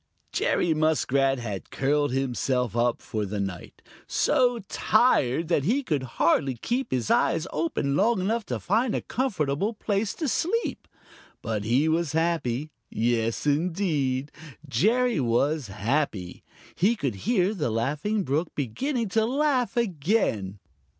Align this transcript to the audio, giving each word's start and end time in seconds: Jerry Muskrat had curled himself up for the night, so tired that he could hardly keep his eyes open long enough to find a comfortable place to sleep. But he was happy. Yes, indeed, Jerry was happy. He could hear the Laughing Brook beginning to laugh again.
Jerry 0.31 0.73
Muskrat 0.73 1.37
had 1.37 1.69
curled 1.69 2.11
himself 2.11 2.75
up 2.75 3.03
for 3.03 3.23
the 3.23 3.39
night, 3.39 3.83
so 4.07 4.57
tired 4.67 5.47
that 5.49 5.63
he 5.63 5.83
could 5.83 6.01
hardly 6.17 6.55
keep 6.55 6.89
his 6.89 7.11
eyes 7.11 7.45
open 7.53 7.95
long 7.95 8.19
enough 8.19 8.43
to 8.47 8.59
find 8.59 8.95
a 8.95 9.01
comfortable 9.03 9.75
place 9.75 10.15
to 10.15 10.27
sleep. 10.27 10.87
But 11.43 11.65
he 11.65 11.87
was 11.87 12.13
happy. 12.13 12.71
Yes, 12.89 13.45
indeed, 13.45 14.31
Jerry 14.67 15.19
was 15.19 15.67
happy. 15.67 16.43
He 16.73 16.95
could 16.95 17.13
hear 17.29 17.53
the 17.53 17.69
Laughing 17.69 18.23
Brook 18.23 18.47
beginning 18.55 19.09
to 19.09 19.23
laugh 19.27 19.77
again. 19.77 20.57